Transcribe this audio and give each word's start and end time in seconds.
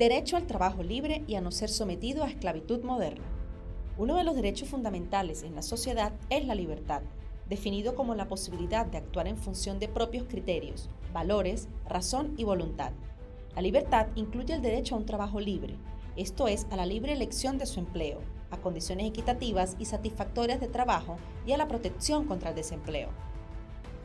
Derecho 0.00 0.38
al 0.38 0.46
trabajo 0.46 0.82
libre 0.82 1.24
y 1.26 1.34
a 1.34 1.42
no 1.42 1.50
ser 1.50 1.68
sometido 1.68 2.24
a 2.24 2.28
esclavitud 2.28 2.82
moderna. 2.82 3.26
Uno 3.98 4.16
de 4.16 4.24
los 4.24 4.34
derechos 4.34 4.70
fundamentales 4.70 5.42
en 5.42 5.54
la 5.54 5.60
sociedad 5.60 6.14
es 6.30 6.46
la 6.46 6.54
libertad, 6.54 7.02
definido 7.50 7.94
como 7.94 8.14
la 8.14 8.26
posibilidad 8.26 8.86
de 8.86 8.96
actuar 8.96 9.28
en 9.28 9.36
función 9.36 9.78
de 9.78 9.88
propios 9.88 10.24
criterios, 10.26 10.88
valores, 11.12 11.68
razón 11.86 12.32
y 12.38 12.44
voluntad. 12.44 12.92
La 13.54 13.60
libertad 13.60 14.06
incluye 14.14 14.54
el 14.54 14.62
derecho 14.62 14.94
a 14.94 14.98
un 14.98 15.04
trabajo 15.04 15.38
libre, 15.38 15.76
esto 16.16 16.48
es, 16.48 16.66
a 16.70 16.76
la 16.76 16.86
libre 16.86 17.12
elección 17.12 17.58
de 17.58 17.66
su 17.66 17.78
empleo, 17.78 18.20
a 18.50 18.56
condiciones 18.56 19.06
equitativas 19.06 19.76
y 19.78 19.84
satisfactorias 19.84 20.60
de 20.60 20.68
trabajo 20.68 21.18
y 21.44 21.52
a 21.52 21.58
la 21.58 21.68
protección 21.68 22.24
contra 22.24 22.48
el 22.48 22.56
desempleo. 22.56 23.10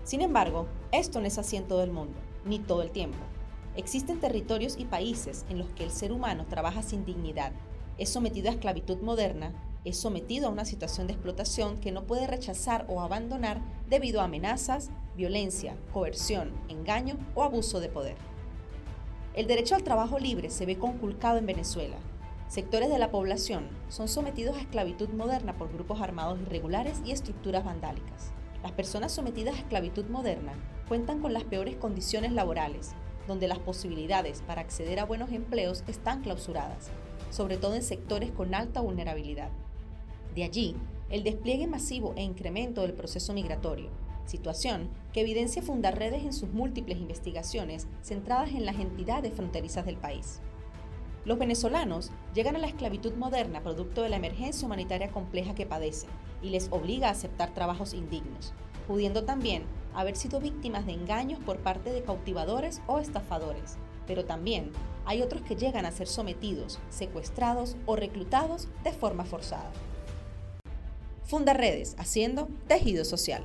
Sin 0.03 0.19
embargo, 0.19 0.67
esto 0.91 1.21
no 1.21 1.25
es 1.25 1.37
así 1.37 1.55
en 1.55 1.69
todo 1.69 1.83
el 1.83 1.93
mundo, 1.93 2.19
ni 2.43 2.59
todo 2.59 2.81
el 2.81 2.91
tiempo. 2.91 3.19
Existen 3.77 4.19
territorios 4.19 4.77
y 4.77 4.85
países 4.85 5.45
en 5.49 5.57
los 5.57 5.67
que 5.69 5.83
el 5.83 5.91
ser 5.91 6.11
humano 6.11 6.45
trabaja 6.47 6.81
sin 6.81 7.03
dignidad, 7.03 7.51
es 7.97 8.09
sometido 8.09 8.49
a 8.49 8.53
esclavitud 8.53 8.97
moderna, 9.01 9.53
es 9.85 9.97
sometido 9.97 10.47
a 10.47 10.51
una 10.51 10.65
situación 10.65 11.07
de 11.07 11.13
explotación 11.13 11.77
que 11.79 11.91
no 11.91 12.05
puede 12.05 12.27
rechazar 12.27 12.85
o 12.89 13.01
abandonar 13.01 13.61
debido 13.89 14.19
a 14.19 14.25
amenazas, 14.25 14.89
violencia, 15.15 15.77
coerción, 15.93 16.51
engaño 16.67 17.17
o 17.35 17.43
abuso 17.43 17.79
de 17.79 17.89
poder. 17.89 18.15
El 19.33 19.47
derecho 19.47 19.75
al 19.75 19.83
trabajo 19.83 20.19
libre 20.19 20.49
se 20.49 20.65
ve 20.65 20.77
conculcado 20.77 21.37
en 21.37 21.45
Venezuela. 21.45 21.97
Sectores 22.47 22.89
de 22.89 22.99
la 22.99 23.11
población 23.11 23.67
son 23.89 24.07
sometidos 24.07 24.57
a 24.57 24.61
esclavitud 24.61 25.09
moderna 25.09 25.57
por 25.57 25.71
grupos 25.71 26.01
armados 26.01 26.39
irregulares 26.41 27.01
y 27.05 27.11
estructuras 27.11 27.65
vandálicas. 27.65 28.31
Las 28.63 28.71
personas 28.71 29.11
sometidas 29.11 29.55
a 29.55 29.59
esclavitud 29.59 30.05
moderna 30.05 30.53
cuentan 30.87 31.21
con 31.21 31.33
las 31.33 31.43
peores 31.43 31.75
condiciones 31.75 32.31
laborales, 32.31 32.95
donde 33.27 33.47
las 33.47 33.59
posibilidades 33.59 34.41
para 34.41 34.61
acceder 34.61 34.99
a 34.99 35.05
buenos 35.05 35.31
empleos 35.31 35.83
están 35.87 36.21
clausuradas, 36.21 36.89
sobre 37.29 37.57
todo 37.57 37.75
en 37.75 37.83
sectores 37.83 38.31
con 38.31 38.53
alta 38.55 38.81
vulnerabilidad. 38.81 39.49
De 40.35 40.43
allí, 40.43 40.75
el 41.09 41.23
despliegue 41.23 41.67
masivo 41.67 42.13
e 42.15 42.23
incremento 42.23 42.81
del 42.81 42.93
proceso 42.93 43.33
migratorio, 43.33 43.89
situación 44.25 44.89
que 45.13 45.21
evidencia 45.21 45.61
Fundarredes 45.61 46.23
en 46.23 46.33
sus 46.33 46.49
múltiples 46.49 46.97
investigaciones 46.97 47.87
centradas 48.01 48.51
en 48.51 48.65
las 48.65 48.79
entidades 48.79 49.33
fronterizas 49.33 49.85
del 49.85 49.97
país. 49.97 50.41
Los 51.25 51.39
venezolanos 51.39 52.11
llegan 52.33 52.55
a 52.55 52.59
la 52.59 52.67
esclavitud 52.67 53.13
moderna 53.15 53.61
producto 53.61 54.03
de 54.03 54.09
la 54.09 54.17
emergencia 54.17 54.65
humanitaria 54.65 55.11
compleja 55.11 55.55
que 55.55 55.65
padecen 55.65 56.09
y 56.43 56.49
les 56.49 56.71
obliga 56.71 57.07
a 57.07 57.11
aceptar 57.11 57.53
trabajos 57.53 57.93
indignos, 57.93 58.53
pudiendo 58.87 59.25
también 59.25 59.63
haber 59.95 60.15
sido 60.15 60.39
víctimas 60.39 60.85
de 60.85 60.93
engaños 60.93 61.39
por 61.39 61.57
parte 61.57 61.91
de 61.91 62.03
cautivadores 62.03 62.81
o 62.87 62.99
estafadores, 62.99 63.77
pero 64.05 64.25
también 64.25 64.71
hay 65.05 65.21
otros 65.21 65.41
que 65.43 65.55
llegan 65.55 65.85
a 65.85 65.91
ser 65.91 66.07
sometidos, 66.07 66.79
secuestrados 66.89 67.75
o 67.85 67.95
reclutados 67.95 68.67
de 68.83 68.91
forma 68.91 69.25
forzada. 69.25 69.71
Funda 71.23 71.53
Redes, 71.53 71.95
haciendo 71.97 72.47
tejido 72.67 73.03
social. 73.03 73.43